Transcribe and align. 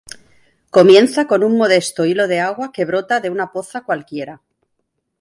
Comienza 0.71 1.27
con 1.27 1.43
un 1.43 1.55
modesto 1.55 2.05
hilo 2.05 2.27
de 2.27 2.39
agua 2.39 2.71
que 2.71 2.85
brota 2.85 3.19
de 3.19 3.29
una 3.29 3.51
poza 3.51 3.81
cualquiera. 3.81 4.41